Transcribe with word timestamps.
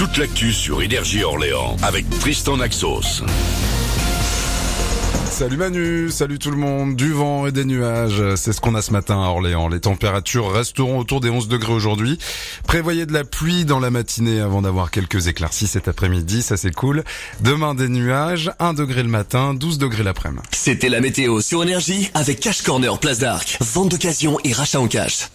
toute 0.00 0.16
l'actu 0.16 0.54
sur 0.54 0.80
Énergie 0.80 1.22
Orléans 1.24 1.76
avec 1.82 2.08
Tristan 2.20 2.56
Naxos. 2.56 3.22
Salut 5.30 5.58
Manu, 5.58 6.10
salut 6.10 6.38
tout 6.38 6.50
le 6.50 6.56
monde, 6.56 6.96
du 6.96 7.12
vent 7.12 7.46
et 7.46 7.52
des 7.52 7.66
nuages, 7.66 8.22
c'est 8.36 8.54
ce 8.54 8.62
qu'on 8.62 8.74
a 8.74 8.80
ce 8.80 8.92
matin 8.92 9.22
à 9.22 9.26
Orléans. 9.26 9.68
Les 9.68 9.80
températures 9.80 10.52
resteront 10.52 10.98
autour 10.98 11.20
des 11.20 11.28
11 11.28 11.48
degrés 11.48 11.74
aujourd'hui. 11.74 12.18
Prévoyez 12.66 13.04
de 13.04 13.12
la 13.12 13.24
pluie 13.24 13.66
dans 13.66 13.78
la 13.78 13.90
matinée 13.90 14.40
avant 14.40 14.62
d'avoir 14.62 14.90
quelques 14.90 15.26
éclaircies 15.26 15.66
cet 15.66 15.86
après-midi, 15.86 16.40
ça 16.40 16.56
c'est 16.56 16.74
cool. 16.74 17.04
Demain 17.40 17.74
des 17.74 17.90
nuages, 17.90 18.52
1 18.58 18.72
degré 18.72 19.02
le 19.02 19.10
matin, 19.10 19.52
12 19.52 19.76
degrés 19.76 20.02
l'après-midi. 20.02 20.40
C'était 20.52 20.88
la 20.88 21.02
météo 21.02 21.42
sur 21.42 21.62
Énergie 21.62 22.10
avec 22.14 22.40
Cash 22.40 22.62
Corner 22.62 22.98
Place 22.98 23.18
d'Arc. 23.18 23.58
Vente 23.60 23.90
d'occasion 23.90 24.38
et 24.44 24.54
rachat 24.54 24.80
en 24.80 24.88
cash. 24.88 25.28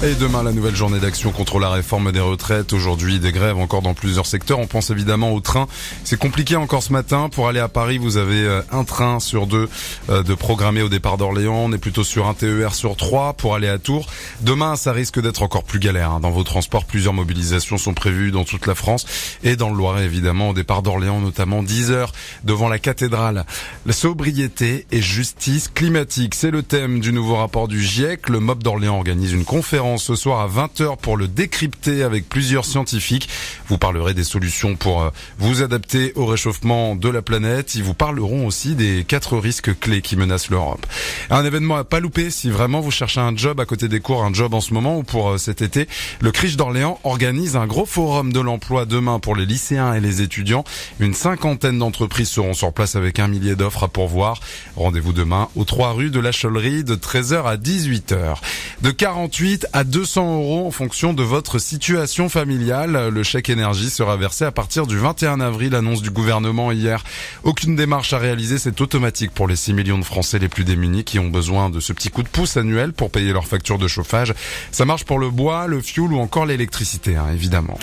Et 0.00 0.14
demain, 0.14 0.44
la 0.44 0.52
nouvelle 0.52 0.76
journée 0.76 1.00
d'action 1.00 1.32
contre 1.32 1.58
la 1.58 1.70
réforme 1.70 2.12
des 2.12 2.20
retraites. 2.20 2.72
Aujourd'hui, 2.72 3.18
des 3.18 3.32
grèves 3.32 3.58
encore 3.58 3.82
dans 3.82 3.94
plusieurs 3.94 4.26
secteurs. 4.26 4.60
On 4.60 4.68
pense 4.68 4.90
évidemment 4.90 5.32
au 5.32 5.40
train. 5.40 5.66
C'est 6.04 6.16
compliqué 6.16 6.54
encore 6.54 6.84
ce 6.84 6.92
matin. 6.92 7.28
Pour 7.28 7.48
aller 7.48 7.58
à 7.58 7.66
Paris, 7.66 7.98
vous 7.98 8.16
avez 8.16 8.44
euh, 8.44 8.62
un 8.70 8.84
train 8.84 9.18
sur 9.18 9.48
deux 9.48 9.68
euh, 10.08 10.22
de 10.22 10.34
programmé 10.34 10.82
au 10.82 10.88
départ 10.88 11.18
d'Orléans. 11.18 11.64
On 11.64 11.72
est 11.72 11.78
plutôt 11.78 12.04
sur 12.04 12.28
un 12.28 12.34
TER 12.34 12.74
sur 12.74 12.94
trois 12.96 13.32
pour 13.32 13.56
aller 13.56 13.66
à 13.66 13.78
Tours. 13.78 14.06
Demain, 14.40 14.76
ça 14.76 14.92
risque 14.92 15.20
d'être 15.20 15.42
encore 15.42 15.64
plus 15.64 15.80
galère. 15.80 16.12
Hein. 16.12 16.20
Dans 16.20 16.30
vos 16.30 16.44
transports, 16.44 16.84
plusieurs 16.84 17.12
mobilisations 17.12 17.76
sont 17.76 17.94
prévues 17.94 18.30
dans 18.30 18.44
toute 18.44 18.68
la 18.68 18.76
France 18.76 19.04
et 19.42 19.56
dans 19.56 19.68
le 19.68 19.76
Loiret, 19.76 20.04
évidemment, 20.04 20.50
au 20.50 20.54
départ 20.54 20.82
d'Orléans, 20.82 21.20
notamment 21.20 21.64
10 21.64 21.90
heures 21.90 22.12
devant 22.44 22.68
la 22.68 22.78
cathédrale. 22.78 23.46
La 23.84 23.92
sobriété 23.92 24.86
et 24.92 25.02
justice 25.02 25.66
climatique, 25.66 26.36
c'est 26.36 26.52
le 26.52 26.62
thème 26.62 27.00
du 27.00 27.12
nouveau 27.12 27.34
rapport 27.34 27.66
du 27.66 27.82
GIEC. 27.82 28.28
Le 28.28 28.38
MOB 28.38 28.62
d'Orléans 28.62 28.96
organise 28.96 29.32
une 29.32 29.44
conférence 29.44 29.87
ce 29.96 30.14
soir 30.14 30.40
à 30.40 30.48
20h 30.48 30.98
pour 30.98 31.16
le 31.16 31.28
décrypter 31.28 32.02
avec 32.02 32.28
plusieurs 32.28 32.64
scientifiques. 32.64 33.28
Vous 33.68 33.78
parlerez 33.78 34.12
des 34.12 34.24
solutions 34.24 34.76
pour 34.76 35.02
euh, 35.02 35.10
vous 35.38 35.62
adapter 35.62 36.12
au 36.16 36.26
réchauffement 36.26 36.94
de 36.94 37.08
la 37.08 37.22
planète. 37.22 37.74
Ils 37.74 37.82
vous 37.82 37.94
parleront 37.94 38.46
aussi 38.46 38.74
des 38.74 39.04
quatre 39.08 39.38
risques 39.38 39.78
clés 39.78 40.02
qui 40.02 40.16
menacent 40.16 40.50
l'Europe. 40.50 40.84
Un 41.30 41.44
événement 41.44 41.76
à 41.76 41.84
pas 41.84 42.00
louper 42.00 42.30
si 42.30 42.50
vraiment 42.50 42.80
vous 42.80 42.90
cherchez 42.90 43.20
un 43.20 43.36
job 43.36 43.60
à 43.60 43.64
côté 43.64 43.88
des 43.88 44.00
cours, 44.00 44.24
un 44.24 44.34
job 44.34 44.52
en 44.52 44.60
ce 44.60 44.74
moment 44.74 44.98
ou 44.98 45.02
pour 45.02 45.30
euh, 45.30 45.38
cet 45.38 45.62
été. 45.62 45.88
Le 46.20 46.30
Criche 46.32 46.56
d'Orléans 46.56 47.00
organise 47.04 47.56
un 47.56 47.66
gros 47.66 47.86
forum 47.86 48.32
de 48.32 48.40
l'emploi 48.40 48.84
demain 48.84 49.18
pour 49.20 49.36
les 49.36 49.46
lycéens 49.46 49.94
et 49.94 50.00
les 50.00 50.20
étudiants. 50.20 50.64
Une 51.00 51.14
cinquantaine 51.14 51.78
d'entreprises 51.78 52.28
seront 52.28 52.54
sur 52.54 52.72
place 52.72 52.96
avec 52.96 53.18
un 53.18 53.28
millier 53.28 53.56
d'offres 53.56 53.84
à 53.84 53.88
pourvoir. 53.88 54.40
Rendez-vous 54.76 55.12
demain 55.12 55.48
aux 55.56 55.64
3 55.64 55.92
rues 55.92 56.10
de 56.10 56.20
la 56.20 56.32
Cholerie 56.32 56.84
de 56.84 56.96
13h 56.96 57.44
à 57.44 57.56
18h. 57.56 58.36
De 58.82 58.90
48 58.90 59.66
à 59.72 59.77
200 59.84 60.36
euros 60.36 60.66
en 60.66 60.70
fonction 60.70 61.12
de 61.12 61.22
votre 61.22 61.58
situation 61.58 62.28
familiale. 62.28 63.08
Le 63.08 63.22
chèque 63.22 63.48
énergie 63.48 63.90
sera 63.90 64.16
versé 64.16 64.44
à 64.44 64.52
partir 64.52 64.86
du 64.86 64.98
21 64.98 65.40
avril, 65.40 65.74
annonce 65.74 66.02
du 66.02 66.10
gouvernement 66.10 66.72
hier. 66.72 67.04
Aucune 67.44 67.76
démarche 67.76 68.12
à 68.12 68.18
réaliser, 68.18 68.58
c'est 68.58 68.80
automatique 68.80 69.30
pour 69.30 69.46
les 69.46 69.56
6 69.56 69.74
millions 69.74 69.98
de 69.98 70.04
Français 70.04 70.38
les 70.38 70.48
plus 70.48 70.64
démunis 70.64 71.04
qui 71.04 71.18
ont 71.18 71.28
besoin 71.28 71.70
de 71.70 71.80
ce 71.80 71.92
petit 71.92 72.10
coup 72.10 72.22
de 72.22 72.28
pouce 72.28 72.56
annuel 72.56 72.92
pour 72.92 73.10
payer 73.10 73.32
leurs 73.32 73.46
factures 73.46 73.78
de 73.78 73.88
chauffage. 73.88 74.34
Ça 74.72 74.84
marche 74.84 75.04
pour 75.04 75.18
le 75.18 75.30
bois, 75.30 75.66
le 75.66 75.80
fioul 75.80 76.12
ou 76.12 76.18
encore 76.18 76.46
l'électricité, 76.46 77.16
hein, 77.16 77.26
évidemment. 77.32 77.78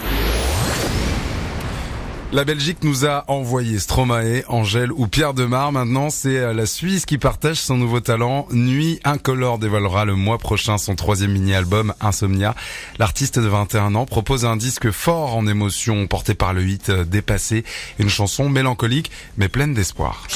La 2.36 2.44
Belgique 2.44 2.84
nous 2.84 3.06
a 3.06 3.24
envoyé 3.32 3.80
Stromae, 3.80 4.44
Angèle 4.50 4.92
ou 4.92 5.08
Pierre 5.08 5.34
Demar. 5.34 5.72
Maintenant, 5.72 6.10
c'est 6.10 6.38
euh, 6.38 6.54
la 6.54 6.66
Suisse 6.66 7.06
qui 7.06 7.18
partage 7.18 7.56
son 7.56 7.78
nouveau 7.78 8.02
talent. 8.02 8.46
Nuit 8.52 9.00
Incolore 9.06 9.58
dévoilera 9.58 10.04
le 10.04 10.16
mois 10.16 10.38
prochain 10.38 10.78
son 10.78 10.96
troisième 10.96 11.32
mini-album 11.32 11.94
Insomnia. 12.02 12.54
L'artiste 13.00 13.40
de 13.40 13.48
21 13.48 13.96
ans 13.96 14.06
propose 14.06 14.44
un 14.44 14.58
disque 14.58 14.92
fort 14.92 15.38
en 15.38 15.48
émotion 15.48 16.08
porté 16.08 16.34
par 16.34 16.52
le 16.52 16.68
hit 16.68 16.90
euh, 16.90 17.06
Dépassé, 17.06 17.64
une 18.00 18.10
chanson 18.10 18.50
mélancolique 18.50 19.12
mais 19.38 19.48
pleine 19.48 19.74
d'espoir. 19.74 20.28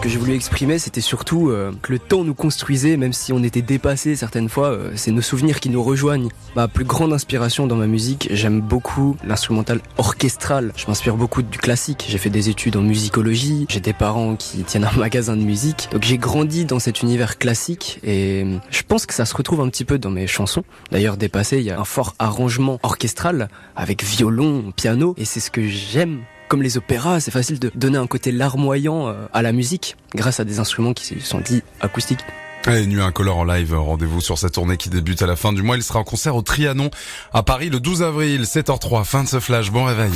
Ce 0.00 0.04
que 0.04 0.08
j'ai 0.08 0.18
voulu 0.18 0.32
exprimer, 0.32 0.78
c'était 0.78 1.02
surtout 1.02 1.50
euh, 1.50 1.72
que 1.82 1.92
le 1.92 1.98
temps 1.98 2.24
nous 2.24 2.32
construisait, 2.32 2.96
même 2.96 3.12
si 3.12 3.34
on 3.34 3.42
était 3.42 3.60
dépassé 3.60 4.16
certaines 4.16 4.48
fois. 4.48 4.78
c'est 4.94 5.10
nos 5.10 5.20
souvenirs 5.20 5.60
qui 5.60 5.68
nous 5.68 5.82
rejoignent. 5.82 6.30
Ma 6.56 6.68
plus 6.68 6.86
grande 6.86 7.12
inspiration 7.12 7.66
dans 7.66 7.76
ma 7.76 7.86
musique, 7.86 8.26
j'aime 8.30 8.62
beaucoup 8.62 9.18
l'instrumental 9.24 9.82
orchestral. 9.98 10.72
Je 10.74 10.86
m'inspire 10.86 11.16
beaucoup 11.16 11.42
du 11.42 11.58
classique. 11.58 12.06
J'ai 12.08 12.16
fait 12.16 12.30
des 12.30 12.48
études 12.48 12.76
en 12.76 12.80
musicologie. 12.80 13.66
J'ai 13.68 13.80
des 13.80 13.92
parents 13.92 14.36
qui 14.36 14.62
tiennent 14.62 14.86
un 14.86 14.96
magasin 14.98 15.36
de 15.36 15.42
musique. 15.42 15.90
Donc 15.92 16.02
j'ai 16.02 16.16
grandi 16.16 16.64
dans 16.64 16.78
cet 16.78 17.02
univers 17.02 17.36
classique 17.36 18.00
et 18.02 18.46
je 18.70 18.82
pense 18.88 19.04
que 19.04 19.12
ça 19.12 19.26
se 19.26 19.36
retrouve 19.36 19.60
un 19.60 19.68
petit 19.68 19.84
peu 19.84 19.98
dans 19.98 20.10
mes 20.10 20.26
chansons. 20.26 20.64
D'ailleurs, 20.90 21.18
dépassé, 21.18 21.58
il 21.58 21.64
y 21.64 21.70
a 21.70 21.78
un 21.78 21.84
fort 21.84 22.14
arrangement 22.18 22.80
orchestral 22.82 23.50
avec 23.76 24.02
violon, 24.02 24.72
piano 24.74 25.14
et 25.18 25.26
c'est 25.26 25.40
ce 25.40 25.50
que 25.50 25.68
j'aime 25.68 26.22
comme 26.50 26.62
les 26.62 26.76
opéras, 26.76 27.20
c'est 27.20 27.30
facile 27.30 27.60
de 27.60 27.70
donner 27.76 27.96
un 27.96 28.08
côté 28.08 28.32
larmoyant 28.32 29.06
euh, 29.08 29.14
à 29.32 29.40
la 29.40 29.52
musique 29.52 29.96
grâce 30.16 30.40
à 30.40 30.44
des 30.44 30.58
instruments 30.58 30.92
qui 30.92 31.20
sont 31.20 31.38
dits 31.38 31.62
acoustiques. 31.80 32.24
Et 32.66 32.86
Nuit 32.86 33.00
Incolore 33.00 33.38
en 33.38 33.44
live, 33.44 33.72
rendez-vous 33.72 34.20
sur 34.20 34.36
sa 34.36 34.50
tournée 34.50 34.76
qui 34.76 34.90
débute 34.90 35.22
à 35.22 35.26
la 35.26 35.36
fin 35.36 35.52
du 35.52 35.62
mois. 35.62 35.76
Il 35.76 35.82
sera 35.84 36.00
en 36.00 36.04
concert 36.04 36.34
au 36.34 36.42
Trianon 36.42 36.90
à 37.32 37.44
Paris 37.44 37.70
le 37.70 37.78
12 37.78 38.02
avril, 38.02 38.42
7h03. 38.42 39.04
Fin 39.04 39.22
de 39.22 39.28
ce 39.28 39.38
flash, 39.38 39.70
bon 39.70 39.84
réveil. 39.84 40.10